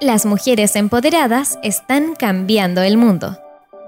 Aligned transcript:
Las 0.00 0.26
mujeres 0.26 0.76
empoderadas 0.76 1.58
están 1.64 2.14
cambiando 2.14 2.82
el 2.82 2.96
mundo. 2.96 3.36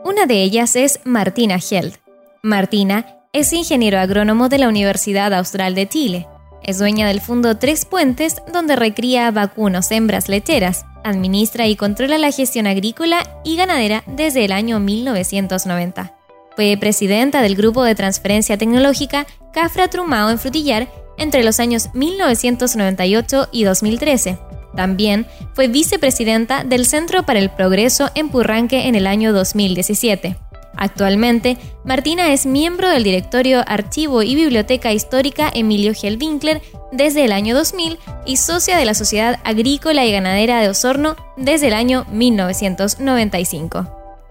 Una 0.05 0.27
de 0.27 0.43
ellas 0.43 0.75
es 0.75 0.99
Martina 1.05 1.59
Held. 1.59 1.99
Martina 2.43 3.07
es 3.33 3.53
ingeniero 3.53 4.01
agrónomo 4.01 4.49
de 4.49 4.59
la 4.59 4.69
Universidad 4.69 5.33
Austral 5.33 5.77
de 5.77 5.89
Chile. 5.89 6.27
Es 6.65 6.79
dueña 6.79 7.07
del 7.07 7.21
Fundo 7.21 7.59
Tres 7.59 7.85
Puentes, 7.85 8.43
donde 8.53 8.75
recría 8.75 9.31
vacunos 9.31 9.93
hembras 9.93 10.29
lecheras, 10.29 10.85
administra 11.05 11.69
y 11.69 11.77
controla 11.77 12.19
la 12.19 12.33
gestión 12.33 12.67
agrícola 12.67 13.23
y 13.45 13.55
ganadera 13.55 14.03
desde 14.09 14.45
el 14.45 14.51
año 14.51 14.81
1990. 14.81 16.13
Fue 16.57 16.77
presidenta 16.77 17.41
del 17.41 17.55
Grupo 17.55 17.85
de 17.85 17.95
Transferencia 17.95 18.59
Tecnológica 18.59 19.29
Cafra 19.53 19.87
Trumao 19.87 20.31
en 20.31 20.41
Frutillar 20.41 20.89
entre 21.19 21.45
los 21.45 21.61
años 21.61 21.91
1998 21.95 23.49
y 23.53 23.63
2013 23.63 24.51
también 24.75 25.27
fue 25.55 25.69
vicepresidenta 25.69 26.65
del 26.65 26.87
Centro 26.87 27.25
para 27.25 27.39
el 27.39 27.51
Progreso 27.51 28.11
en 28.15 28.29
Purranque 28.29 28.89
en 28.89 28.95
el 28.95 29.07
año 29.07 29.33
2017. 29.33 30.37
Actualmente, 30.77 31.59
Martina 31.85 32.33
es 32.33 32.47
miembro 32.47 32.89
del 32.89 33.05
directorio 33.05 33.63
Archivo 33.67 34.23
y 34.23 34.35
Biblioteca 34.35 34.93
Histórica 34.93 35.51
Emilio 35.53 35.93
Winkler 36.03 36.63
desde 36.93 37.25
el 37.25 37.33
año 37.33 37.55
2000 37.55 37.99
y 38.25 38.37
socia 38.37 38.77
de 38.77 38.85
la 38.85 38.95
Sociedad 38.95 39.41
Agrícola 39.45 40.07
y 40.07 40.13
Ganadera 40.13 40.61
de 40.61 40.69
Osorno 40.69 41.17
desde 41.37 41.69
el 41.69 41.75
año 41.75 42.07
1995. 42.11 43.87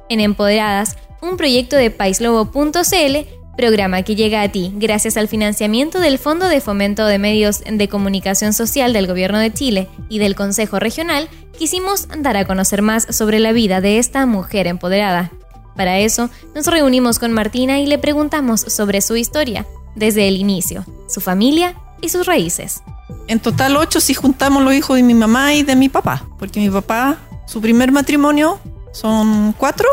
En 0.10 0.22
Empoderadas, 0.22 0.98
un 1.22 1.38
proyecto 1.38 1.76
de 1.76 1.92
paislobo.cl 1.92 3.39
programa 3.58 4.04
que 4.04 4.16
llega 4.16 4.42
a 4.42 4.50
ti 4.50 4.72
gracias 4.76 5.18
al 5.18 5.28
financiamiento 5.28 6.00
del 6.00 6.18
Fondo 6.18 6.48
de 6.48 6.62
Fomento 6.62 7.06
de 7.06 7.20
Medios 7.20 7.62
de 7.70 7.88
Comunicación 7.90 8.54
Social 8.54 8.94
del 8.94 9.08
Gobierno 9.08 9.38
de 9.40 9.54
Chile 9.54 9.90
y 10.10 10.20
del 10.20 10.36
Consejo 10.36 10.80
Regional, 10.80 11.28
quisimos 11.58 12.08
dar 12.20 12.38
a 12.38 12.46
conocer 12.46 12.82
más 12.82 13.08
sobre 13.10 13.40
la 13.40 13.52
vida 13.52 13.82
de 13.82 13.98
esta 14.00 14.26
mujer 14.26 14.68
empoderada. 14.68 15.32
Para 15.76 16.00
eso, 16.00 16.30
nos 16.56 16.68
reunimos 16.68 17.20
con 17.20 17.32
Martina 17.32 17.80
y 17.80 17.86
le 17.86 17.98
preguntamos 17.98 18.62
sobre 18.62 19.02
su 19.02 19.16
historia, 19.16 19.66
desde 19.96 20.28
el 20.28 20.38
inicio, 20.38 20.86
su 21.08 21.22
familia 21.22 21.76
y 22.02 22.10
sus 22.10 22.26
raíces. 22.26 22.82
En 23.28 23.40
total 23.40 23.78
ocho 23.78 24.00
si 24.00 24.14
juntamos 24.14 24.64
los 24.64 24.74
hijos 24.74 24.98
de 24.98 25.04
mi 25.04 25.14
mamá 25.14 25.54
y 25.54 25.64
de 25.64 25.76
mi 25.76 25.90
papá, 25.90 26.28
porque 26.38 26.60
mi 26.60 26.70
papá, 26.70 27.18
su 27.46 27.62
primer 27.62 27.92
matrimonio 27.92 28.60
son 28.92 29.54
cuatro, 29.58 29.88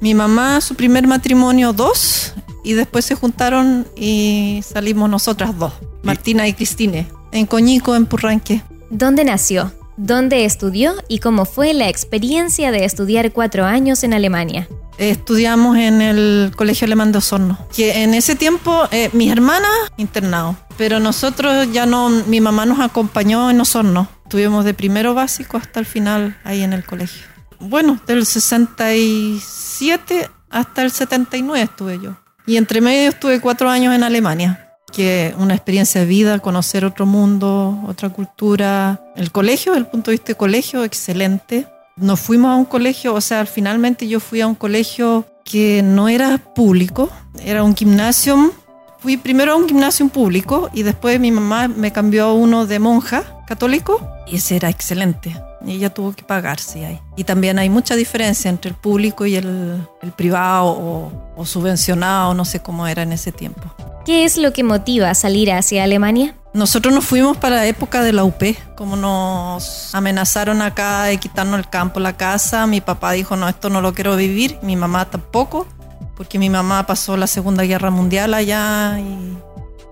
mi 0.00 0.14
mamá, 0.14 0.60
su 0.60 0.74
primer 0.74 1.06
matrimonio 1.06 1.72
dos, 1.72 2.34
y 2.64 2.74
después 2.74 3.04
se 3.04 3.14
juntaron 3.14 3.86
y 3.96 4.60
salimos 4.64 5.08
nosotras 5.08 5.56
dos, 5.58 5.72
Martina 6.02 6.48
y 6.48 6.54
Cristine, 6.54 7.06
en 7.32 7.46
Coñico, 7.46 7.96
en 7.96 8.06
Purranque. 8.06 8.62
¿Dónde 8.90 9.24
nació? 9.24 9.72
¿Dónde 9.96 10.46
estudió 10.46 10.94
y 11.08 11.18
cómo 11.18 11.44
fue 11.44 11.74
la 11.74 11.88
experiencia 11.88 12.70
de 12.70 12.84
estudiar 12.84 13.32
cuatro 13.32 13.66
años 13.66 14.02
en 14.02 14.14
Alemania? 14.14 14.66
Estudiamos 14.96 15.76
en 15.76 16.00
el 16.00 16.52
Colegio 16.56 16.86
Alemán 16.86 17.12
de 17.12 17.18
Osorno, 17.18 17.58
que 17.74 18.02
en 18.02 18.14
ese 18.14 18.34
tiempo 18.34 18.88
eh, 18.90 19.10
mis 19.12 19.30
hermanas 19.30 19.70
internado, 19.96 20.56
pero 20.76 21.00
nosotros 21.00 21.70
ya 21.72 21.86
no, 21.86 22.08
mi 22.08 22.40
mamá 22.40 22.66
nos 22.66 22.80
acompañó 22.80 23.50
en 23.50 23.60
Osorno. 23.60 24.08
Estuvimos 24.24 24.64
de 24.64 24.74
primero 24.74 25.14
básico 25.14 25.56
hasta 25.56 25.80
el 25.80 25.86
final 25.86 26.38
ahí 26.44 26.62
en 26.62 26.72
el 26.72 26.84
colegio. 26.84 27.22
Bueno, 27.58 28.00
del 28.06 28.24
67 28.24 30.30
hasta 30.50 30.82
el 30.82 30.90
79 30.90 31.62
estuve 31.62 32.00
yo. 32.02 32.16
Y 32.46 32.56
entre 32.56 32.80
medio 32.80 33.10
estuve 33.10 33.40
cuatro 33.40 33.70
años 33.70 33.94
en 33.94 34.02
Alemania, 34.02 34.74
que 34.92 35.34
una 35.38 35.54
experiencia 35.54 36.00
de 36.00 36.06
vida, 36.06 36.38
conocer 36.38 36.84
otro 36.84 37.06
mundo, 37.06 37.82
otra 37.86 38.08
cultura. 38.08 39.00
El 39.16 39.30
colegio, 39.30 39.74
el 39.74 39.86
punto 39.86 40.10
de 40.10 40.16
vista 40.16 40.28
de 40.28 40.36
colegio, 40.36 40.84
excelente. 40.84 41.66
Nos 41.96 42.20
fuimos 42.20 42.50
a 42.50 42.56
un 42.56 42.64
colegio, 42.64 43.14
o 43.14 43.20
sea, 43.20 43.44
finalmente 43.46 44.08
yo 44.08 44.20
fui 44.20 44.40
a 44.40 44.46
un 44.46 44.54
colegio 44.54 45.26
que 45.44 45.82
no 45.82 46.08
era 46.08 46.38
público, 46.38 47.10
era 47.44 47.62
un 47.62 47.76
gimnasio. 47.76 48.52
Fui 49.00 49.16
primero 49.16 49.52
a 49.52 49.56
un 49.56 49.68
gimnasio 49.68 50.08
público 50.08 50.70
y 50.72 50.82
después 50.82 51.18
mi 51.20 51.30
mamá 51.30 51.68
me 51.68 51.92
cambió 51.92 52.26
a 52.26 52.32
uno 52.34 52.66
de 52.66 52.78
monja 52.78 53.24
católico 53.46 54.00
y 54.26 54.36
ese 54.36 54.56
era 54.56 54.68
excelente 54.68 55.34
ella 55.66 55.90
tuvo 55.90 56.12
que 56.12 56.22
pagarse 56.22 56.86
ahí. 56.86 57.00
Y 57.16 57.24
también 57.24 57.58
hay 57.58 57.68
mucha 57.68 57.94
diferencia 57.96 58.48
entre 58.48 58.70
el 58.70 58.76
público 58.76 59.26
y 59.26 59.36
el, 59.36 59.86
privado 60.16 60.66
o, 60.66 61.32
o, 61.36 61.46
subvencionado, 61.46 62.34
no 62.34 62.44
sé 62.44 62.60
cómo 62.60 62.86
era 62.86 63.02
en 63.02 63.12
ese 63.12 63.32
tiempo. 63.32 63.62
¿Qué 64.04 64.24
es 64.24 64.36
lo 64.38 64.52
que 64.52 64.64
motiva 64.64 65.10
a 65.10 65.14
salir 65.14 65.52
hacia 65.52 65.84
Alemania? 65.84 66.34
Nosotros 66.52 66.92
nos 66.92 67.04
fuimos 67.04 67.36
para 67.36 67.56
la 67.56 67.66
época 67.66 68.02
de 68.02 68.12
la 68.12 68.24
UP, 68.24 68.42
como 68.74 68.96
nos 68.96 69.94
amenazaron 69.94 70.62
acá 70.62 71.04
de 71.04 71.18
quitarnos 71.18 71.60
el 71.60 71.68
campo, 71.68 72.00
la 72.00 72.16
casa, 72.16 72.66
mi 72.66 72.80
papá 72.80 73.12
dijo, 73.12 73.36
no, 73.36 73.48
esto 73.48 73.70
no 73.70 73.80
lo 73.80 73.94
quiero 73.94 74.16
vivir, 74.16 74.58
mi 74.62 74.74
mamá 74.74 75.08
tampoco, 75.08 75.68
porque 76.16 76.40
mi 76.40 76.50
mamá 76.50 76.86
pasó 76.86 77.16
la 77.16 77.28
Segunda 77.28 77.62
Guerra 77.62 77.90
Mundial 77.90 78.34
allá 78.34 78.98
y 78.98 79.38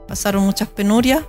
pasaron 0.09 0.43
muchas 0.43 0.67
penurias. 0.69 1.23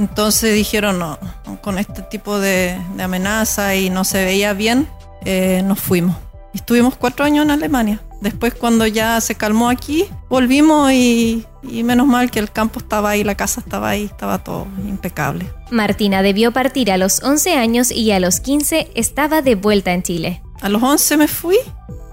Entonces 0.00 0.54
dijeron, 0.54 0.98
no, 0.98 1.18
con 1.60 1.78
este 1.78 2.00
tipo 2.00 2.38
de, 2.38 2.80
amenaza 2.98 3.76
y 3.76 3.90
no 3.90 4.04
se 4.04 4.24
veía 4.24 4.54
bien, 4.54 4.88
eh, 5.26 5.62
nos 5.62 5.78
fuimos. 5.78 6.16
estuvimos 6.54 6.96
cuatro 6.96 7.26
años 7.26 7.44
en 7.44 7.50
Alemania. 7.50 8.00
Después 8.22 8.54
cuando 8.54 8.86
ya 8.86 9.20
se 9.20 9.34
calmó 9.34 9.68
aquí, 9.68 10.06
volvimos 10.30 10.90
y, 10.92 11.44
y, 11.62 11.82
menos 11.82 12.06
mal 12.06 12.30
que 12.30 12.38
el 12.38 12.50
campo 12.50 12.80
estaba 12.80 13.10
ahí, 13.10 13.24
la 13.24 13.34
casa 13.34 13.60
estaba 13.60 13.90
ahí, 13.90 14.04
estaba 14.04 14.42
todo 14.42 14.66
impecable. 14.86 15.50
Martina 15.70 16.22
debió 16.22 16.50
partir 16.50 16.90
a 16.90 16.96
los 16.96 17.22
11 17.22 17.56
años 17.56 17.90
y 17.90 18.10
a 18.12 18.20
los 18.20 18.40
15 18.40 18.92
estaba 18.94 19.42
de 19.42 19.54
vuelta 19.54 19.92
en 19.92 20.02
Chile. 20.02 20.42
A 20.62 20.70
los 20.70 20.82
11 20.82 21.18
me 21.18 21.28
fui, 21.28 21.58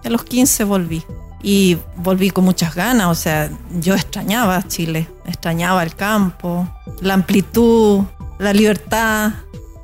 a 0.03 0.09
los 0.09 0.25
15 0.25 0.65
volví 0.65 1.05
y 1.41 1.77
volví 1.97 2.29
con 2.31 2.45
muchas 2.45 2.75
ganas, 2.75 3.07
o 3.07 3.15
sea, 3.15 3.49
yo 3.79 3.93
extrañaba 3.93 4.67
Chile, 4.67 5.07
extrañaba 5.25 5.83
el 5.83 5.95
campo, 5.95 6.67
la 7.01 7.13
amplitud, 7.13 8.03
la 8.39 8.53
libertad. 8.53 9.33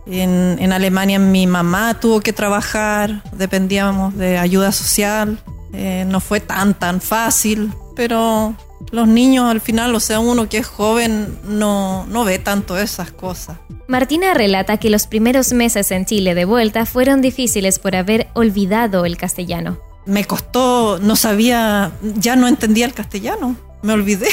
En, 0.05 0.57
en 0.59 0.73
Alemania 0.73 1.17
mi 1.17 1.47
mamá 1.47 1.97
tuvo 1.99 2.19
que 2.19 2.33
trabajar, 2.33 3.23
dependíamos 3.31 4.17
de 4.17 4.37
ayuda 4.37 4.73
social, 4.73 5.39
eh, 5.71 6.03
no 6.07 6.19
fue 6.19 6.41
tan 6.41 6.73
tan 6.73 6.99
fácil, 6.99 7.71
pero 7.95 8.53
los 8.91 9.07
niños 9.07 9.49
al 9.49 9.61
final, 9.61 9.95
o 9.95 10.01
sea, 10.01 10.19
uno 10.19 10.49
que 10.49 10.57
es 10.57 10.67
joven 10.67 11.39
no, 11.45 12.05
no 12.07 12.25
ve 12.25 12.37
tanto 12.37 12.77
esas 12.77 13.11
cosas. 13.11 13.57
Martina 13.87 14.33
relata 14.33 14.77
que 14.77 14.89
los 14.89 15.07
primeros 15.07 15.53
meses 15.53 15.91
en 15.91 16.05
Chile 16.05 16.35
de 16.35 16.45
vuelta 16.45 16.85
fueron 16.85 17.21
difíciles 17.21 17.79
por 17.79 17.95
haber 17.95 18.27
olvidado 18.33 19.05
el 19.05 19.15
castellano 19.15 19.77
me 20.05 20.25
costó, 20.25 20.99
no 20.99 21.15
sabía, 21.15 21.91
ya 22.01 22.35
no 22.35 22.47
entendía 22.47 22.85
el 22.85 22.93
castellano, 22.93 23.55
me 23.81 23.93
olvidé 23.93 24.27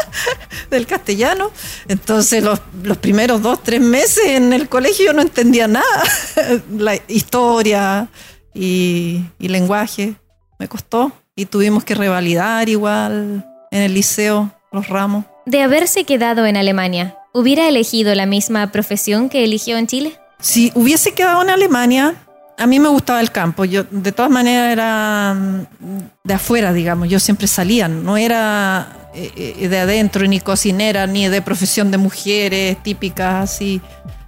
del 0.70 0.86
castellano. 0.86 1.50
Entonces 1.88 2.42
los, 2.42 2.60
primeros 2.98 3.42
dos, 3.42 3.62
tres 3.62 3.80
meses 3.80 4.26
en 4.26 4.52
el 4.52 4.68
colegio 4.68 5.06
yo 5.06 5.12
no 5.12 5.22
entendía 5.22 5.68
nada, 5.68 6.02
la 6.76 6.96
historia 7.08 8.08
y, 8.54 9.24
y 9.38 9.48
lenguaje, 9.48 10.16
me 10.58 10.68
costó 10.68 11.12
y 11.36 11.46
tuvimos 11.46 11.84
que 11.84 11.94
revalidar 11.94 12.68
igual 12.68 13.46
en 13.70 13.82
el 13.82 13.94
liceo 13.94 14.52
los 14.72 14.88
ramos. 14.88 15.24
De 15.46 15.62
haberse 15.62 16.04
quedado 16.04 16.44
en 16.46 16.56
Alemania, 16.56 17.16
¿hubiera 17.32 17.68
elegido 17.68 18.14
la 18.14 18.26
misma 18.26 18.70
profesión 18.72 19.28
que 19.28 19.44
eligió 19.44 19.78
en 19.78 19.86
Chile? 19.86 20.18
Si 20.40 20.72
hubiese 20.74 21.14
quedado 21.14 21.42
en 21.42 21.50
Alemania, 21.50 22.14
a 22.58 22.66
mí 22.66 22.80
me 22.80 22.88
gustaba 22.88 23.20
el 23.20 23.30
campo. 23.30 23.64
Yo, 23.64 23.84
de 23.84 24.12
todas 24.12 24.30
maneras, 24.30 24.72
era 24.72 25.34
mm, 25.34 26.00
de 26.24 26.34
afuera, 26.34 26.72
digamos. 26.72 27.08
Yo 27.08 27.20
siempre 27.20 27.46
salía. 27.46 27.88
No 27.88 28.16
era 28.16 29.10
eh, 29.14 29.54
eh, 29.60 29.68
de 29.68 29.78
adentro, 29.78 30.26
ni 30.26 30.40
cocinera, 30.40 31.06
ni 31.06 31.28
de 31.28 31.40
profesión 31.40 31.90
de 31.90 31.98
mujeres 31.98 32.82
típicas, 32.82 33.50
así. 33.50 33.80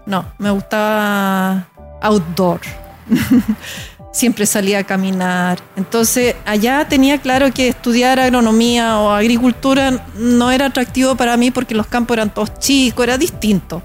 No, 0.06 0.24
me 0.38 0.50
gustaba 0.50 1.66
outdoor. 2.00 2.60
siempre 4.12 4.46
salía 4.46 4.80
a 4.80 4.84
caminar. 4.84 5.60
Entonces, 5.76 6.34
allá 6.44 6.86
tenía 6.88 7.18
claro 7.18 7.52
que 7.52 7.68
estudiar 7.68 8.18
agronomía 8.18 8.98
o 8.98 9.10
agricultura 9.10 10.04
no 10.16 10.50
era 10.50 10.66
atractivo 10.66 11.14
para 11.16 11.36
mí 11.36 11.50
porque 11.50 11.74
los 11.74 11.86
campos 11.86 12.16
eran 12.16 12.30
todos 12.32 12.58
chicos, 12.58 13.04
era 13.04 13.18
distinto. 13.18 13.82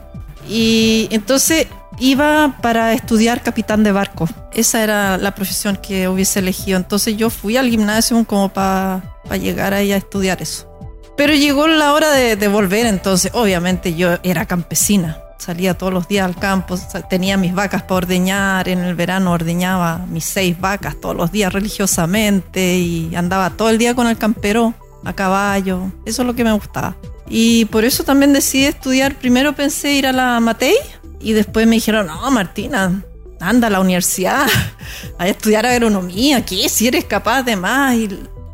Y 0.47 1.07
entonces 1.11 1.67
iba 1.99 2.57
para 2.61 2.93
estudiar 2.93 3.41
capitán 3.41 3.83
de 3.83 3.91
barco. 3.91 4.27
Esa 4.53 4.83
era 4.83 5.17
la 5.17 5.35
profesión 5.35 5.77
que 5.77 6.07
hubiese 6.07 6.39
elegido. 6.39 6.77
Entonces 6.77 7.17
yo 7.17 7.29
fui 7.29 7.57
al 7.57 7.69
gimnasio 7.69 8.23
como 8.25 8.49
para 8.49 9.01
llegar 9.39 9.73
ahí 9.73 9.91
a 9.91 9.97
estudiar 9.97 10.41
eso. 10.41 10.71
Pero 11.17 11.33
llegó 11.33 11.67
la 11.67 11.93
hora 11.93 12.11
de, 12.11 12.47
volver, 12.47 12.85
entonces 12.85 13.31
obviamente 13.33 13.95
yo 13.95 14.17
era 14.23 14.45
campesina. 14.45 15.21
Salía 15.37 15.77
todos 15.77 15.93
los 15.93 16.07
días 16.07 16.25
al 16.25 16.35
campo, 16.35 16.77
tenía 17.09 17.37
mis 17.37 17.53
vacas 17.53 17.83
para 17.83 17.95
ordeñar, 17.95 18.67
en 18.67 18.79
el 18.79 18.95
verano 18.95 19.31
ordeñaba 19.31 20.05
mis 20.07 20.25
seis 20.25 20.59
vacas 20.59 20.95
todos 20.99 21.15
los 21.15 21.31
días 21.31 21.53
religiosamente 21.53 22.77
y 22.77 23.15
andaba 23.15 23.51
todo 23.51 23.69
el 23.69 23.77
día 23.77 23.93
con 23.95 24.07
el 24.07 24.17
campero 24.17 24.73
a 25.03 25.13
caballo. 25.13 25.91
Eso 26.05 26.23
es 26.23 26.27
lo 26.27 26.35
que 26.35 26.43
me 26.43 26.51
gustaba. 26.51 26.95
Y 27.27 27.65
por 27.65 27.85
eso 27.85 28.03
también 28.03 28.33
decidí 28.33 28.65
estudiar. 28.65 29.15
Primero 29.15 29.53
pensé 29.53 29.93
ir 29.93 30.07
a 30.07 30.13
la 30.13 30.39
Matei, 30.39 30.75
y 31.19 31.33
después 31.33 31.65
me 31.65 31.75
dijeron, 31.75 32.07
no, 32.07 32.29
Martina, 32.29 33.03
anda 33.39 33.67
a 33.67 33.71
la 33.71 33.79
universidad, 33.79 34.45
a 35.17 35.27
estudiar 35.27 35.65
agronomía, 35.65 36.45
¿qué? 36.45 36.69
Si 36.69 36.87
eres 36.87 37.05
capaz 37.05 37.43
de 37.43 37.55
más. 37.55 37.95
Y 37.95 38.09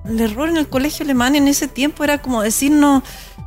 el 0.06 0.20
error 0.20 0.50
en 0.50 0.58
el 0.58 0.68
colegio 0.68 1.04
alemán 1.04 1.36
en 1.36 1.48
ese 1.48 1.68
tiempo 1.68 2.04
era 2.04 2.22
como 2.22 2.42
decirnos, 2.42 3.04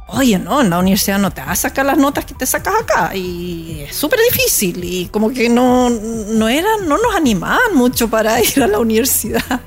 oye, 0.08 0.38
no, 0.38 0.60
en 0.60 0.70
la 0.70 0.78
universidad 0.78 1.18
no 1.18 1.30
te 1.30 1.40
vas 1.40 1.50
a 1.50 1.68
sacar 1.68 1.86
las 1.86 1.96
notas 1.96 2.24
que 2.24 2.34
te 2.34 2.46
sacas 2.46 2.74
acá. 2.82 3.16
Y 3.16 3.80
es 3.88 3.96
súper 3.96 4.20
difícil. 4.30 4.84
Y 4.84 5.06
como 5.06 5.30
que 5.30 5.48
no, 5.48 5.90
no, 5.90 6.48
eran, 6.48 6.86
no 6.86 6.98
nos 6.98 7.14
animaban 7.14 7.74
mucho 7.74 8.08
para 8.08 8.40
ir 8.42 8.62
a 8.62 8.66
la 8.66 8.78
universidad. 8.78 9.60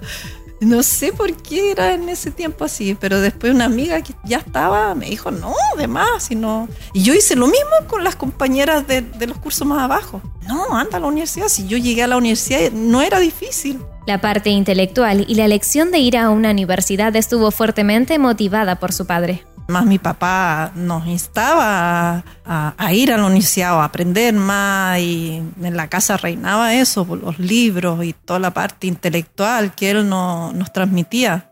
No 0.60 0.82
sé 0.82 1.14
por 1.14 1.32
qué 1.36 1.72
era 1.72 1.94
en 1.94 2.10
ese 2.10 2.32
tiempo 2.32 2.66
así, 2.66 2.98
pero 3.00 3.22
después 3.22 3.54
una 3.54 3.66
amiga 3.66 4.02
que 4.02 4.14
ya 4.24 4.38
estaba 4.38 4.96
me 4.96 5.08
dijo, 5.08 5.30
no, 5.30 5.54
de 5.78 5.88
más, 5.88 6.24
sino... 6.24 6.68
Y 6.94 7.04
yo 7.04 7.14
hice 7.14 7.36
lo 7.36 7.46
mismo 7.48 7.72
con 7.88 8.04
las 8.04 8.16
compañeras 8.16 8.88
de, 8.88 9.02
de 9.02 9.28
los 9.28 9.38
cursos 9.38 9.68
más 9.68 9.84
abajo. 9.84 10.22
No, 10.48 10.76
anda 10.76 10.98
a 10.98 11.00
la 11.00 11.08
universidad. 11.08 11.48
Si 11.48 11.68
yo 11.68 11.78
llegué 11.78 12.04
a 12.04 12.08
la 12.08 12.18
universidad 12.18 12.72
no 12.72 13.02
era 13.02 13.20
difícil. 13.20 13.80
La 14.08 14.22
parte 14.22 14.50
intelectual 14.50 15.26
y 15.28 15.36
la 15.36 15.46
elección 15.46 15.92
de 15.92 16.00
ir 16.00 16.18
a 16.18 16.30
una 16.30 16.52
universidad 16.52 17.16
estuvo 17.16 17.52
fuertemente 17.52 18.18
motivada 18.18 18.80
por 18.80 18.94
su 18.94 19.06
padre. 19.06 19.44
Más 19.68 19.86
mi 19.86 20.00
papá 20.00 20.72
nos 20.76 21.06
instaba 21.08 22.24
a, 22.46 22.94
ir 22.94 23.12
a 23.12 23.18
la 23.18 23.26
universidad 23.26 23.76
o 23.76 23.82
a 23.82 23.86
aprender 23.86 24.34
más 24.34 25.00
y 25.00 25.44
en 25.62 25.76
la 25.76 25.90
casa 25.90 26.16
reinaba 26.16 26.74
eso, 26.74 27.06
por 27.06 27.22
los 27.22 27.38
libros 27.38 28.04
y 28.06 28.14
toda 28.14 28.40
la 28.40 28.52
parte 28.52 28.88
intelectual 28.88 29.76
que 29.76 29.92
él 29.92 30.08
no, 30.08 30.54
nos 30.54 30.72
transmitía. 30.72 31.50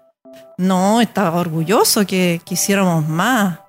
No, 0.57 1.01
estaba 1.01 1.37
orgulloso 1.37 2.05
que 2.07 2.39
quisiéramos 2.45 3.07
más, 3.09 3.59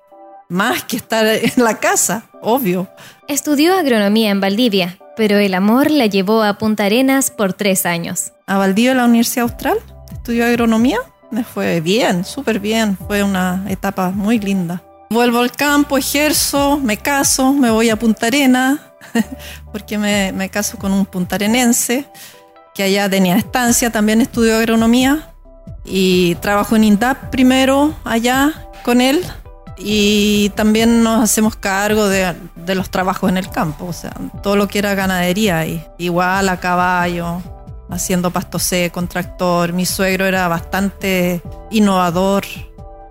más 0.49 0.85
que 0.85 0.97
estar 0.97 1.27
en 1.27 1.65
la 1.65 1.79
casa, 1.79 2.27
obvio. 2.41 2.89
Estudió 3.27 3.77
agronomía 3.77 4.31
en 4.31 4.41
Valdivia, 4.41 4.99
pero 5.17 5.39
el 5.39 5.55
amor 5.55 5.91
la 5.91 6.07
llevó 6.07 6.45
a 6.45 6.59
Punta 6.59 6.85
Arenas 6.85 7.33
por 7.33 7.53
tres 7.53 7.85
años. 7.85 8.33
A 8.47 8.59
Valdivia, 8.59 8.95
la 8.95 9.07
Universidad 9.07 9.51
Austral, 9.51 9.79
estudió 10.13 10.47
agronomía 10.47 10.99
me 11.31 11.45
fue 11.45 11.81
bien, 11.81 12.25
súper 12.25 12.61
bien. 12.61 12.97
Fue 13.07 13.23
una 13.23 13.65
etapa 13.69 14.11
muy 14.11 14.39
linda. 14.39 14.83
Vuelvo 15.11 15.39
al 15.39 15.53
campo, 15.53 15.97
ejerzo, 15.97 16.79
me 16.83 16.97
caso, 16.97 17.53
me 17.53 17.71
voy 17.71 17.91
a 17.91 17.97
Punta 17.97 18.27
Arena, 18.27 18.93
porque 19.73 19.99
me, 19.99 20.33
me 20.33 20.49
caso 20.49 20.79
con 20.79 20.93
un 20.93 21.07
puntarenense 21.07 22.07
que 22.75 22.83
allá 22.83 23.09
tenía 23.09 23.37
estancia, 23.37 23.91
también 23.91 24.21
estudió 24.21 24.59
agronomía 24.59 25.31
y 25.85 26.35
trabajo 26.37 26.77
en 26.77 26.85
INDAP 26.85 27.31
primero 27.31 27.95
allá 28.05 28.69
con 28.83 29.01
él 29.01 29.25
y 29.79 30.51
también 30.51 31.03
nos 31.03 31.23
hacemos 31.23 31.57
cargo 31.57 32.09
de, 32.09 32.35
de, 32.57 32.75
los 32.75 32.91
trabajos 32.91 33.31
en 33.31 33.37
el 33.37 33.49
campo, 33.51 33.87
o 33.87 33.93
sea, 33.93 34.13
todo 34.43 34.57
lo 34.57 34.69
que 34.69 34.79
era 34.79 34.95
ganadería, 34.95 35.67
y, 35.67 35.85
igual 35.99 36.49
a 36.49 36.59
caballo, 36.59 37.43
haciendo 37.91 38.31
pasto 38.31 38.59
seco, 38.59 38.95
con 38.95 39.09
tractor. 39.09 39.73
Mi 39.73 39.87
suegro 39.87 40.27
era 40.27 40.49
bastante 40.49 41.43
innovador, 41.71 42.45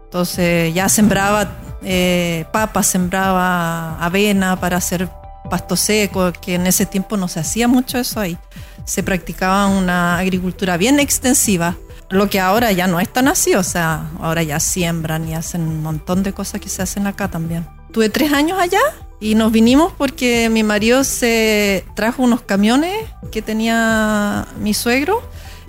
entonces 0.04 0.74
ya 0.74 0.89
sembraba 0.89 1.48
eh, 1.83 2.45
papas, 2.51 2.88
sembraba 2.88 3.98
avena 4.04 4.60
para 4.60 4.77
hacer 4.77 5.10
pasto 5.50 5.75
seco, 5.75 6.31
que 6.33 6.56
en 6.56 6.68
ese 6.68 6.86
tiempo 6.86 7.18
no 7.18 7.27
se 7.27 7.39
hacía 7.39 7.68
mucho 7.68 7.98
eso 7.98 8.19
ahí. 8.19 8.38
Se 8.86 9.04
practicaba 9.04 9.68
una 9.68 10.18
agricultura 10.18 10.78
bien 10.78 11.00
extensiva, 11.00 11.75
lo 12.10 12.30
que 12.30 12.39
ahora 12.39 12.71
ya 12.71 12.88
no 12.88 13.00
es 13.00 13.12
tan 13.12 13.28
así, 13.28 13.56
o 13.56 13.63
sea, 13.63 14.10
ahora 14.19 14.44
ya 14.44 14.60
siembran 14.60 15.28
y 15.28 15.36
hacen 15.36 15.62
un 15.62 15.81
montón 15.81 16.24
de 16.24 16.33
cosas 16.33 16.62
que 16.62 16.69
se 16.69 16.81
hacen 16.81 17.07
acá 17.07 17.28
también. 17.28 17.68
Tuve 17.92 18.10
tres 18.10 18.31
años 18.33 18.60
allá 18.60 18.81
y 19.25 19.33
nos 19.33 19.51
vinimos 19.51 19.92
porque 19.98 20.51
mi 20.51 20.62
marido 20.62 21.04
se 21.04 21.83
trajo 21.95 22.22
unos 22.22 22.42
camiones 22.42 22.94
que 23.31 23.42
tenía 23.42 24.45
mi 24.62 24.75
suegro 24.75 25.19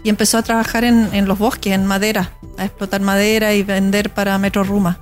y 0.05 0.11
empezó 0.11 0.37
a 0.37 0.43
trabajar 0.43 0.85
en, 0.85 1.27
los 1.27 1.39
bosques, 1.39 1.73
en 1.73 1.87
madera, 1.87 2.33
a 2.59 2.67
explotar 2.67 3.01
madera 3.01 3.55
y 3.55 3.63
vender 3.63 4.11
para 4.11 4.37
Metro 4.37 4.63
Ruma, 4.63 5.01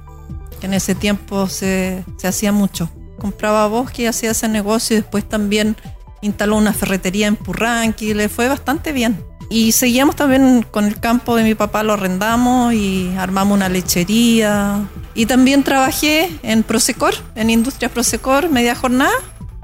que 0.61 0.67
en 0.67 0.75
ese 0.75 0.95
tiempo 0.95 1.49
se, 1.49 2.05
se 2.17 2.29
hacía 2.29 2.53
mucho. 2.53 2.89
Compraba 3.19 3.67
bosque 3.67 4.03
y 4.03 4.07
hacía 4.07 4.31
ese 4.31 4.47
negocio 4.47 4.97
y 4.97 5.01
después 5.01 5.29
también 5.29 5.77
instaló 6.23 6.55
una 6.57 6.73
ferretería 6.73 7.27
en 7.27 7.35
Purranqui 7.35 8.15
le 8.15 8.29
fue 8.29 8.47
bastante 8.47 8.93
bien. 8.93 9.21
Y 9.51 9.73
seguíamos 9.73 10.15
también 10.15 10.65
con 10.71 10.85
el 10.85 11.01
campo 11.01 11.35
de 11.35 11.43
mi 11.43 11.57
papá, 11.57 11.83
lo 11.83 11.95
arrendamos 11.95 12.73
y 12.73 13.13
armamos 13.19 13.57
una 13.57 13.69
lechería. 13.69 14.89
Y 15.15 15.27
también 15.27 15.63
trabajé 15.63 16.31
en 16.43 16.63
Prosecor, 16.63 17.15
en 17.35 17.51
Industrias 17.51 17.93
Prosecor, 17.93 18.51
media 18.51 18.75
jornada, 18.75 19.13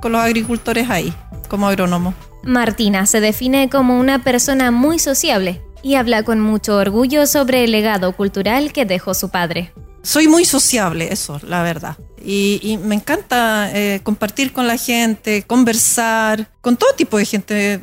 con 0.00 0.12
los 0.12 0.20
agricultores 0.20 0.88
ahí, 0.91 1.12
como 1.49 1.67
agrónomo. 1.67 2.14
Martina 2.43 3.06
se 3.06 3.20
define 3.20 3.69
como 3.69 3.99
una 3.99 4.23
persona 4.23 4.70
muy 4.70 4.99
sociable 4.99 5.61
y 5.82 5.97
habla 5.97 6.23
con 6.23 6.41
mucho 6.41 6.76
orgullo 6.76 7.26
sobre 7.26 7.64
el 7.64 7.73
legado 7.73 8.17
cultural 8.17 8.73
que 8.73 8.87
dejó 8.87 9.14
su 9.14 9.29
padre. 9.29 9.73
Soy 10.02 10.29
muy 10.29 10.44
sociable, 10.44 11.12
eso, 11.12 11.41
la 11.43 11.62
verdad. 11.62 11.96
Y, 12.25 12.79
me 12.85 12.94
encanta 12.94 13.70
eh, 13.73 14.00
compartir 14.03 14.53
con 14.53 14.67
la 14.67 14.76
gente, 14.76 15.43
conversar, 15.43 16.49
con 16.61 16.76
todo 16.76 16.93
tipo 16.94 17.17
de 17.19 17.25
gente 17.25 17.81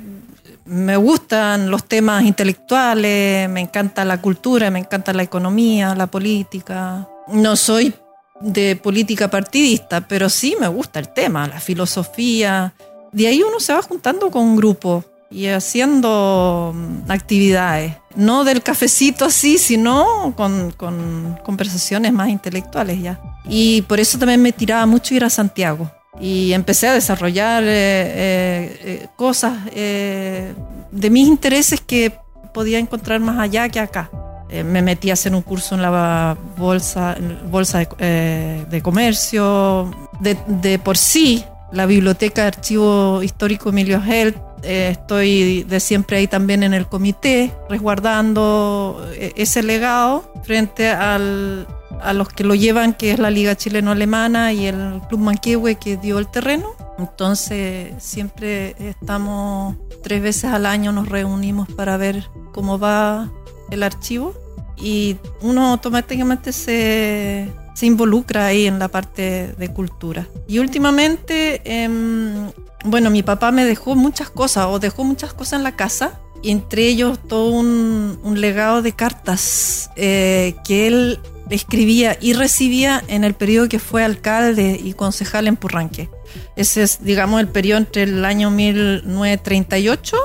me 0.66 0.98
gustan 0.98 1.72
los 1.72 1.86
temas 1.86 2.24
intelectuales, 2.24 3.50
me 3.50 3.62
encanta 3.62 4.04
la 4.06 4.22
cultura, 4.22 4.70
me 4.70 4.80
encanta 4.80 5.14
la 5.14 5.24
economía, 5.24 5.96
la 5.96 6.08
política. 6.08 7.08
No 7.30 7.56
soy 7.56 7.94
de 8.40 8.76
política 8.76 9.30
partidista, 9.30 10.02
pero 10.02 10.30
sí 10.30 10.56
me 10.60 10.68
gusta 10.68 11.00
el 11.00 11.10
tema, 11.10 11.48
la 11.48 11.60
filosofía. 11.60 12.74
De 13.12 13.28
ahí 13.28 13.42
uno 13.42 13.60
se 13.60 13.74
va 13.74 13.82
juntando 13.82 14.30
con 14.32 14.44
un 14.44 14.56
grupo 14.56 15.04
y 15.30 15.48
haciendo 15.48 16.74
mm, 16.74 17.12
actividades, 17.12 17.94
no 18.16 18.44
del 18.44 18.64
cafecito 18.64 19.26
así, 19.26 19.58
sino 19.58 20.34
con, 20.38 20.72
con 20.72 21.38
conversaciones 21.44 22.14
más 22.14 22.30
intelectuales 22.30 23.02
ya. 23.02 23.20
Y 23.50 23.82
por 23.84 24.00
eso 24.00 24.18
también 24.18 24.42
me 24.42 24.52
tiraba 24.52 24.86
mucho 24.86 25.14
ir 25.14 25.24
a 25.24 25.30
Santiago 25.30 25.92
y 26.20 26.54
empecé 26.54 26.88
a 26.88 26.94
desarrollar 26.94 27.64
eh, 27.64 27.68
eh, 27.68 28.80
eh, 28.84 29.08
cosas 29.16 29.66
de 29.66 31.10
mis 31.10 31.28
intereses 31.28 31.82
que 31.82 32.12
podía 32.54 32.80
encontrar 32.80 33.20
más 33.20 33.40
allá 33.40 33.70
que 33.70 33.80
acá. 33.80 34.10
Me 34.50 34.82
metí 34.82 35.10
a 35.10 35.14
hacer 35.14 35.34
un 35.36 35.42
curso 35.42 35.76
en 35.76 35.82
la 35.82 36.38
bolsa, 36.58 37.18
bolsa 37.50 37.80
de, 37.80 38.82
comercio. 38.84 39.92
De, 40.20 40.80
por 40.80 40.98
sí, 40.98 41.44
la 41.72 41.86
biblioteca 41.86 42.44
de 42.44 42.48
archivo 42.48 43.22
histórico 43.24 43.70
Emilio 43.70 44.02
Held, 44.06 44.36
estoy 44.64 45.64
de 45.64 45.80
siempre 45.80 46.18
ahí 46.18 46.28
también 46.28 46.64
en 46.64 46.74
el 46.74 46.88
comité, 46.88 47.54
resguardando 47.70 49.06
ese 49.36 49.64
legado 49.64 50.32
frente 50.44 50.90
al, 50.90 51.68
a 52.02 52.14
los 52.14 52.30
que 52.30 52.44
lo 52.44 52.56
llevan, 52.56 52.94
que 52.94 53.12
es 53.12 53.20
la 53.20 53.30
Liga 53.30 53.56
Chileno-Alemana 53.56 54.54
y 54.54 54.68
el 54.68 55.02
Club 55.10 55.22
Manquehue 55.22 55.76
que 55.76 55.98
dio 55.98 56.20
el 56.20 56.28
terreno. 56.28 56.74
Entonces 56.98 57.94
siempre 58.00 58.76
estamos 58.80 59.76
tres 60.02 60.22
veces 60.22 60.46
al 60.46 60.66
año 60.66 60.92
nos 60.92 61.10
reunimos 61.10 61.68
para 61.70 61.98
ver 61.98 62.30
cómo 62.54 62.80
va 62.80 63.30
el 63.72 63.84
archivo 63.84 64.34
y 64.78 65.18
uno 65.42 65.68
automáticamente 65.68 66.52
se, 66.52 67.52
se 67.74 67.86
involucra 67.86 68.48
ahí 68.48 68.68
en 68.68 68.80
la 68.80 68.88
parte 68.88 69.54
de 69.58 69.74
cultura. 69.74 70.28
Y 70.48 70.60
últimamente, 70.60 71.62
em, 71.66 72.52
bueno, 72.86 73.10
mi 73.10 73.24
papá 73.24 73.52
me 73.52 73.66
dejó 73.66 73.96
muchas 73.96 74.30
cosas 74.30 74.68
o 74.68 74.80
dejó 74.80 75.04
muchas 75.04 75.34
cosas 75.34 75.60
en 75.60 75.64
la 75.64 75.76
casa 75.76 76.20
y 76.42 76.52
entre 76.52 76.88
ellos 76.88 77.20
todo 77.28 77.52
un, 77.52 78.20
un 78.24 78.42
legado 78.42 78.82
de 78.82 78.94
cartas 78.94 79.90
eh, 79.96 80.56
que 80.66 80.88
él 80.88 81.20
escribía 81.50 82.18
y 82.20 82.34
recibía 82.34 83.04
en 83.08 83.24
el 83.24 83.34
periodo 83.34 83.70
que 83.70 83.80
fue 83.80 84.04
alcalde 84.04 84.80
y 84.84 84.94
concejal 84.94 85.48
en 85.48 85.56
Purranque. 85.56 86.10
Ese 86.56 86.84
es, 86.84 87.04
digamos, 87.04 87.40
el 87.40 87.48
periodo 87.48 87.80
entre 87.80 88.04
el 88.04 88.26
año 88.26 88.50
1938 88.52 90.18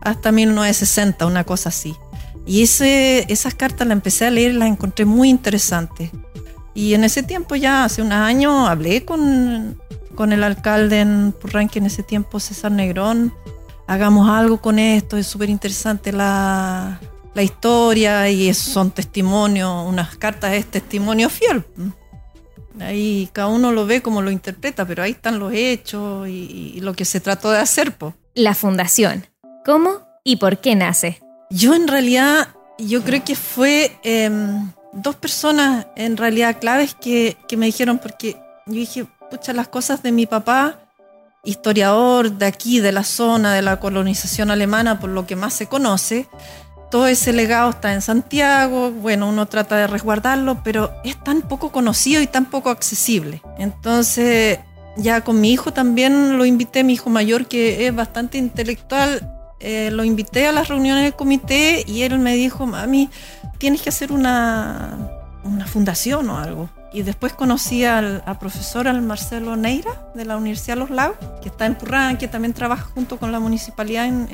hasta 0.00 0.32
1960, 0.32 1.26
una 1.26 1.44
cosa 1.44 1.68
así. 1.68 1.94
Y 2.48 2.62
ese, 2.62 3.30
esas 3.30 3.54
cartas 3.54 3.86
las 3.86 3.94
empecé 3.94 4.24
a 4.24 4.30
leer, 4.30 4.54
las 4.54 4.68
encontré 4.68 5.04
muy 5.04 5.28
interesantes. 5.28 6.10
Y 6.74 6.94
en 6.94 7.04
ese 7.04 7.22
tiempo, 7.22 7.56
ya 7.56 7.84
hace 7.84 8.00
unos 8.00 8.14
años, 8.14 8.66
hablé 8.68 9.04
con, 9.04 9.78
con 10.14 10.32
el 10.32 10.42
alcalde 10.42 11.00
en 11.00 11.32
Purranque, 11.38 11.78
en 11.78 11.86
ese 11.86 12.02
tiempo, 12.02 12.40
César 12.40 12.72
Negrón. 12.72 13.34
Hagamos 13.86 14.30
algo 14.30 14.62
con 14.62 14.78
esto, 14.78 15.18
es 15.18 15.26
súper 15.26 15.50
interesante 15.50 16.10
la, 16.10 16.98
la 17.34 17.42
historia 17.42 18.28
y 18.30 18.52
son 18.54 18.92
testimonios, 18.92 19.86
unas 19.86 20.16
cartas 20.16 20.54
es 20.54 20.66
testimonio 20.66 21.28
fiel. 21.28 21.64
Ahí 22.80 23.28
cada 23.32 23.48
uno 23.48 23.72
lo 23.72 23.86
ve 23.86 24.00
como 24.00 24.22
lo 24.22 24.30
interpreta, 24.30 24.86
pero 24.86 25.02
ahí 25.02 25.10
están 25.10 25.38
los 25.38 25.52
hechos 25.52 26.26
y, 26.28 26.80
lo 26.80 26.94
que 26.94 27.04
se 27.04 27.20
trató 27.20 27.50
de 27.50 27.58
hacer. 27.58 27.94
La 28.34 28.54
fundación. 28.54 29.26
¿Cómo 29.64 30.00
y 30.24 30.36
por 30.36 30.60
qué 30.60 30.74
nace? 30.74 31.20
Yo 31.50 31.74
en 31.74 31.88
realidad, 31.88 32.48
yo 32.78 33.02
creo 33.02 33.24
que 33.24 33.34
fue 33.34 33.98
em, 34.02 34.70
dos 34.92 35.16
personas 35.16 35.86
en 35.96 36.16
realidad 36.16 36.58
claves 36.60 36.94
que, 36.94 37.36
que 37.48 37.56
me 37.56 37.66
dijeron, 37.66 37.98
porque 37.98 38.36
yo 38.66 38.74
dije, 38.74 39.06
pucha, 39.30 39.52
las 39.52 39.68
cosas 39.68 40.02
de 40.02 40.12
mi 40.12 40.26
papá 40.26 40.78
historiador 41.44 42.32
de 42.32 42.46
aquí, 42.46 42.80
de 42.80 42.92
la 42.92 43.04
zona 43.04 43.54
de 43.54 43.62
la 43.62 43.80
colonización 43.80 44.50
alemana, 44.50 45.00
por 45.00 45.10
lo 45.10 45.26
que 45.26 45.36
más 45.36 45.54
se 45.54 45.66
conoce. 45.66 46.28
Todo 46.90 47.06
ese 47.06 47.32
legado 47.32 47.70
está 47.70 47.92
en 47.92 48.02
Santiago, 48.02 48.90
bueno, 48.90 49.28
uno 49.28 49.46
trata 49.46 49.76
de 49.76 49.86
resguardarlo, 49.86 50.62
pero 50.62 50.90
es 51.04 51.22
tan 51.22 51.42
poco 51.42 51.70
conocido 51.70 52.22
y 52.22 52.26
tan 52.26 52.46
poco 52.46 52.70
accesible. 52.70 53.42
Entonces, 53.58 54.58
ya 54.96 55.22
con 55.22 55.40
mi 55.40 55.52
hijo 55.52 55.72
también 55.72 56.38
lo 56.38 56.44
invité, 56.44 56.84
mi 56.84 56.94
hijo 56.94 57.10
mayor 57.10 57.46
que 57.46 57.86
es 57.86 57.94
bastante 57.94 58.38
intelectual, 58.38 59.37
eh, 59.60 59.90
lo 59.90 60.04
invité 60.04 60.46
a 60.46 60.52
las 60.52 60.68
reuniones 60.68 61.04
del 61.04 61.14
comité 61.14 61.84
y 61.86 62.02
él 62.02 62.18
me 62.18 62.34
dijo, 62.34 62.66
mami, 62.66 63.10
tienes 63.58 63.82
que 63.82 63.88
hacer 63.88 64.12
una, 64.12 65.10
una 65.44 65.66
fundación 65.66 66.28
o 66.30 66.38
algo. 66.38 66.68
Y 66.92 67.02
después 67.02 67.34
conocí 67.34 67.84
al, 67.84 68.22
profesor 68.40 68.88
al 68.88 69.02
Marcelo 69.02 69.56
Neira 69.56 70.10
de 70.14 70.24
la 70.24 70.36
Universidad 70.36 70.76
de 70.76 70.80
Los 70.80 70.90
Lagos, 70.90 71.18
que 71.42 71.48
está 71.48 71.66
en 71.66 71.74
Purrán, 71.74 72.16
que 72.16 72.28
también 72.28 72.54
trabaja 72.54 72.84
junto 72.94 73.18
con 73.18 73.30
la 73.30 73.40
municipalidad 73.40 74.06
en, 74.06 74.28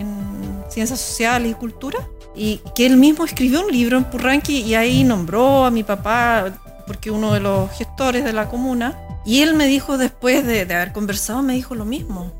ciencias 0.68 1.00
sociales 1.00 1.50
y 1.50 1.54
cultura, 1.54 1.98
y 2.34 2.60
que 2.74 2.86
él 2.86 2.96
mismo 2.96 3.24
escribió 3.24 3.60
un 3.60 3.70
libro 3.70 3.98
en 3.98 4.04
Purranqui 4.04 4.62
y 4.62 4.74
ahí 4.74 5.04
nombró 5.04 5.64
a 5.64 5.70
mi 5.70 5.82
papá, 5.82 6.52
porque 6.86 7.10
uno 7.10 7.34
de 7.34 7.40
los 7.40 7.70
gestores 7.72 8.24
de 8.24 8.32
la 8.32 8.48
comuna, 8.48 8.98
y 9.26 9.42
él 9.42 9.54
me 9.54 9.66
dijo 9.66 9.98
después 9.98 10.46
de, 10.46 10.62
haber 10.62 10.92
conversado, 10.92 11.42
me 11.42 11.54
dijo 11.54 11.74
lo 11.74 11.84
mismo, 11.84 12.32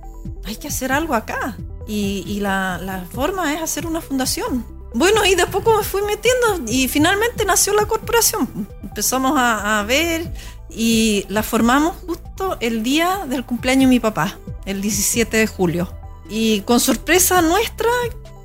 hay 0.44 0.56
que 0.56 0.68
hacer 0.68 0.92
algo 0.92 1.14
acá, 1.14 1.56
y, 1.86 2.40
la, 2.40 2.78
la 2.78 3.04
forma 3.12 3.52
es 3.54 3.62
hacer 3.62 3.86
una 3.86 4.00
fundación. 4.00 4.64
Bueno, 4.94 5.24
y 5.24 5.34
de 5.34 5.46
poco 5.46 5.76
me 5.76 5.82
fui 5.82 6.02
metiendo 6.02 6.70
y 6.70 6.88
finalmente 6.88 7.44
nació 7.44 7.74
la 7.74 7.86
corporación. 7.86 8.68
Empezamos 8.82 9.32
a, 9.36 9.82
ver 9.86 10.32
y 10.70 11.26
la 11.28 11.42
formamos 11.42 11.96
justo 12.06 12.56
el 12.60 12.82
día 12.84 13.26
del 13.28 13.44
cumpleaños 13.44 13.88
de 13.88 13.96
mi 13.96 14.00
papá, 14.00 14.38
el 14.66 14.80
17 14.80 15.36
de 15.36 15.46
julio. 15.48 15.92
Y 16.28 16.60
con 16.60 16.78
sorpresa 16.78 17.42
nuestra, 17.42 17.90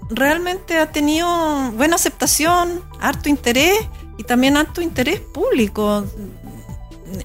realmente 0.10 0.80
ha 0.80 0.92
tenido 0.92 1.28
buena 1.74 1.96
aceptación, 1.96 2.84
harto 3.00 3.30
interés 3.30 3.80
y 4.18 4.24
también 4.24 4.58
harto 4.58 4.82
interés 4.82 5.20
público. 5.20 6.04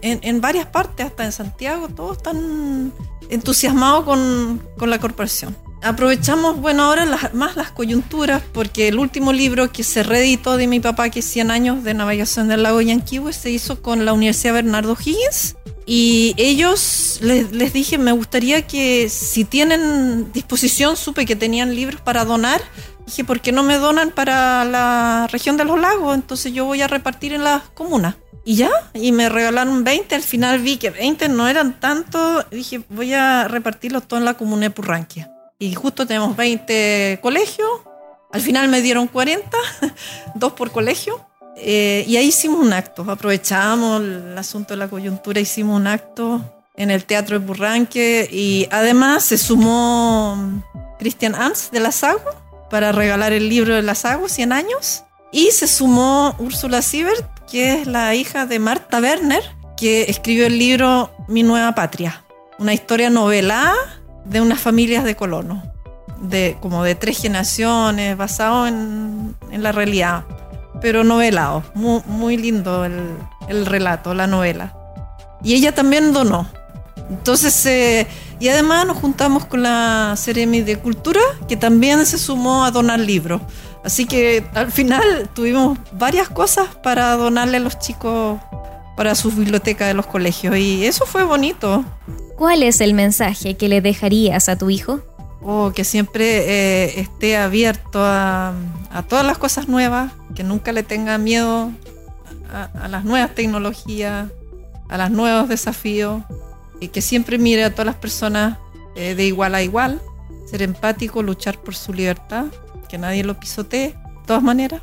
En, 0.02 0.20
en 0.22 0.40
varias 0.42 0.66
partes, 0.66 1.06
hasta 1.06 1.24
en 1.24 1.32
Santiago, 1.32 1.88
todos 1.88 2.18
están 2.18 2.92
entusiasmados 3.30 4.04
con, 4.04 4.62
con 4.76 4.90
la 4.90 4.98
corporación 4.98 5.56
aprovechamos, 5.84 6.60
bueno, 6.60 6.84
ahora 6.84 7.30
más 7.34 7.56
las 7.56 7.70
coyunturas, 7.70 8.42
porque 8.52 8.88
el 8.88 8.98
último 8.98 9.32
libro 9.32 9.70
que 9.70 9.82
se 9.82 10.02
reeditó 10.02 10.56
de 10.56 10.66
mi 10.66 10.80
papá, 10.80 11.10
que 11.10 11.20
es 11.20 11.26
100 11.26 11.50
años 11.50 11.84
de 11.84 11.94
navegación 11.94 12.48
del 12.48 12.62
lago 12.62 12.80
Yanquihue, 12.80 13.32
se 13.32 13.50
hizo 13.50 13.82
con 13.82 14.04
la 14.04 14.12
Universidad 14.12 14.54
Bernardo 14.54 14.96
Higgins. 14.98 15.56
Y 15.86 16.34
ellos 16.38 17.18
les, 17.20 17.72
dije, 17.72 17.98
me 17.98 18.12
gustaría 18.12 18.66
que 18.66 19.10
si 19.10 19.44
tienen 19.44 20.32
disposición, 20.32 20.96
supe 20.96 21.26
que 21.26 21.36
tenían 21.36 21.74
libros 21.74 22.00
para 22.00 22.24
donar. 22.24 22.62
Dije, 23.06 23.22
¿por 23.22 23.40
qué 23.40 23.52
no 23.52 23.62
me 23.62 23.76
donan 23.76 24.10
para 24.10 24.64
la 24.64 25.28
región 25.30 25.58
de 25.58 25.66
los 25.66 25.78
lagos? 25.78 26.14
Entonces 26.14 26.54
yo 26.54 26.64
voy 26.64 26.80
a 26.80 26.88
repartir 26.88 27.34
en 27.34 27.44
las 27.44 27.64
comunas. 27.74 28.16
Y 28.46 28.56
ya, 28.56 28.70
y 28.94 29.12
me 29.12 29.28
regalaron 29.28 29.84
20. 29.84 30.14
Al 30.14 30.22
final 30.22 30.60
vi 30.60 30.78
que 30.78 30.88
20 30.88 31.28
no 31.28 31.48
eran 31.48 31.78
tanto. 31.78 32.42
Dije, 32.50 32.82
voy 32.88 33.12
a 33.12 33.46
repartirlos 33.48 34.08
todo 34.08 34.18
en 34.18 34.24
la 34.24 34.34
comuna 34.34 34.62
de 34.62 34.70
Purranquia 34.70 35.33
y 35.64 35.74
justo 35.74 36.06
tenemos 36.06 36.36
20 36.36 37.18
colegios. 37.22 37.68
Al 38.32 38.40
final 38.40 38.68
me 38.68 38.82
dieron 38.82 39.06
40, 39.06 39.56
dos 40.34 40.52
por 40.52 40.70
colegio. 40.70 41.24
Eh, 41.56 42.04
y 42.06 42.16
ahí 42.16 42.26
hicimos 42.26 42.60
un 42.60 42.72
acto. 42.72 43.04
Aprovechamos 43.08 44.00
el 44.02 44.36
asunto 44.36 44.74
de 44.74 44.78
la 44.78 44.88
coyuntura, 44.88 45.40
hicimos 45.40 45.80
un 45.80 45.86
acto 45.86 46.42
en 46.76 46.90
el 46.90 47.04
Teatro 47.04 47.38
de 47.38 47.46
Burranque 47.46 48.28
y 48.30 48.66
además 48.70 49.24
se 49.24 49.38
sumó 49.38 50.36
Christian 50.98 51.34
Ans 51.34 51.70
de 51.70 51.80
la 51.80 51.92
Sago 51.92 52.30
para 52.68 52.90
regalar 52.92 53.32
el 53.32 53.48
libro 53.48 53.74
de 53.74 53.82
la 53.82 53.94
Sago, 53.94 54.28
100 54.28 54.52
años. 54.52 55.04
Y 55.32 55.50
se 55.52 55.66
sumó 55.66 56.34
Úrsula 56.38 56.82
Siebert, 56.82 57.26
que 57.50 57.80
es 57.80 57.86
la 57.86 58.14
hija 58.14 58.46
de 58.46 58.58
Marta 58.58 59.00
Werner, 59.00 59.42
que 59.76 60.02
escribió 60.02 60.46
el 60.46 60.58
libro 60.58 61.10
Mi 61.28 61.42
Nueva 61.42 61.74
Patria, 61.74 62.24
una 62.58 62.74
historia 62.74 63.10
novelada 63.10 63.74
de 64.24 64.40
unas 64.40 64.60
familias 64.60 65.04
de 65.04 65.16
colonos, 65.16 65.62
de, 66.20 66.56
como 66.60 66.82
de 66.84 66.94
tres 66.94 67.20
generaciones, 67.20 68.16
basado 68.16 68.66
en, 68.66 69.34
la 69.50 69.72
realidad, 69.72 70.24
pero 70.80 71.04
novelado. 71.04 71.62
Muy, 71.74 72.36
lindo 72.36 72.84
el, 72.84 73.66
relato, 73.66 74.14
la 74.14 74.26
novela. 74.26 74.74
Y 75.42 75.54
ella 75.54 75.74
también 75.74 76.12
donó. 76.12 76.48
Entonces, 77.10 77.66
eh, 77.66 78.06
y 78.40 78.48
además 78.48 78.86
nos 78.86 78.96
juntamos 78.96 79.44
con 79.44 79.62
la 79.62 80.14
Ceremi 80.16 80.62
de 80.62 80.78
Cultura, 80.78 81.20
que 81.48 81.56
también 81.56 82.04
se 82.06 82.18
sumó 82.18 82.64
a 82.64 82.70
donar 82.70 82.98
libros. 82.98 83.42
Así 83.84 84.06
que 84.06 84.44
al 84.54 84.72
final 84.72 85.28
tuvimos 85.34 85.78
varias 85.92 86.30
cosas 86.30 86.74
para 86.82 87.16
donarle 87.16 87.58
a 87.58 87.60
los 87.60 87.78
chicos 87.78 88.40
para 88.96 89.14
sus 89.14 89.36
bibliotecas 89.36 89.88
de 89.88 89.94
los 89.94 90.06
colegios. 90.06 90.56
Y 90.56 90.86
eso 90.86 91.04
fue 91.04 91.24
bonito. 91.24 91.84
¿Cuál 92.36 92.62
es 92.62 92.80
el 92.80 92.94
mensaje 92.94 93.56
que 93.56 93.68
le 93.68 93.80
dejarías 93.80 94.48
a 94.48 94.58
tu 94.58 94.70
hijo? 94.70 95.00
Oh, 95.42 95.72
que 95.74 95.84
siempre 95.84 96.84
eh, 96.84 97.00
esté 97.00 97.36
abierto 97.36 98.00
a, 98.02 98.54
todas 99.08 99.26
las 99.26 99.38
cosas 99.38 99.68
nuevas, 99.68 100.12
que 100.34 100.42
nunca 100.42 100.72
le 100.72 100.82
tenga 100.82 101.18
miedo 101.18 101.70
a, 102.52 102.88
las 102.88 103.04
nuevas 103.04 103.34
tecnologías, 103.34 104.28
a 104.88 104.98
los 104.98 105.10
nuevos 105.10 105.48
desafíos, 105.48 106.22
y 106.80 106.88
que 106.88 107.02
siempre 107.02 107.38
mire 107.38 107.64
a 107.64 107.70
todas 107.70 107.86
las 107.86 107.96
personas 107.96 108.58
eh, 108.96 109.14
de 109.14 109.26
igual 109.26 109.54
a 109.54 109.62
igual, 109.62 110.00
ser 110.46 110.62
empático, 110.62 111.22
luchar 111.22 111.58
por 111.58 111.74
su 111.74 111.92
libertad, 111.92 112.46
que 112.88 112.98
nadie 112.98 113.22
lo 113.22 113.38
pisotee, 113.38 113.88
de 113.88 114.26
todas 114.26 114.42
maneras. 114.42 114.82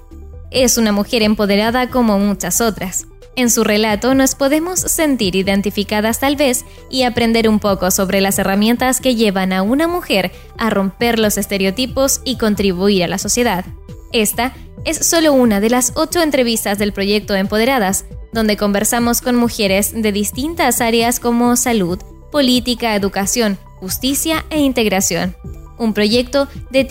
Es 0.51 0.77
una 0.77 0.91
mujer 0.91 1.23
empoderada 1.23 1.89
como 1.89 2.19
muchas 2.19 2.61
otras. 2.61 3.07
En 3.35 3.49
su 3.49 3.63
relato 3.63 4.13
nos 4.13 4.35
podemos 4.35 4.79
sentir 4.79 5.35
identificadas 5.35 6.19
tal 6.19 6.35
vez 6.35 6.65
y 6.89 7.03
aprender 7.03 7.47
un 7.47 7.59
poco 7.59 7.89
sobre 7.89 8.19
las 8.19 8.37
herramientas 8.39 8.99
que 8.99 9.15
llevan 9.15 9.53
a 9.53 9.61
una 9.61 9.87
mujer 9.87 10.31
a 10.57 10.69
romper 10.69 11.17
los 11.17 11.37
estereotipos 11.37 12.21
y 12.25 12.37
contribuir 12.37 13.05
a 13.05 13.07
la 13.07 13.17
sociedad. 13.17 13.65
Esta 14.11 14.53
es 14.83 15.05
solo 15.05 15.31
una 15.31 15.61
de 15.61 15.69
las 15.69 15.93
ocho 15.95 16.21
entrevistas 16.21 16.77
del 16.77 16.91
proyecto 16.91 17.35
Empoderadas, 17.35 18.05
donde 18.33 18.57
conversamos 18.57 19.21
con 19.21 19.35
mujeres 19.35 19.93
de 19.93 20.11
distintas 20.11 20.81
áreas 20.81 21.19
como 21.19 21.55
salud, 21.55 21.99
política, 22.31 22.95
educación, 22.95 23.57
justicia 23.79 24.45
e 24.49 24.59
integración. 24.59 25.35
Un 25.81 25.93
proyecto 25.95 26.47
de 26.69 26.83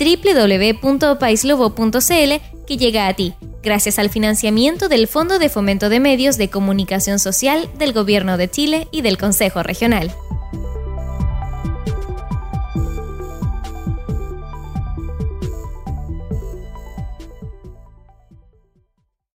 www.paislobo.cl 0.82 2.64
que 2.66 2.76
llega 2.76 3.06
a 3.06 3.14
ti 3.14 3.34
gracias 3.62 4.00
al 4.00 4.10
financiamiento 4.10 4.88
del 4.88 5.06
Fondo 5.06 5.38
de 5.38 5.48
Fomento 5.48 5.88
de 5.88 6.00
Medios 6.00 6.36
de 6.38 6.50
Comunicación 6.50 7.20
Social 7.20 7.70
del 7.78 7.92
Gobierno 7.92 8.36
de 8.36 8.50
Chile 8.50 8.88
y 8.90 9.02
del 9.02 9.16
Consejo 9.16 9.62
Regional. 9.62 10.12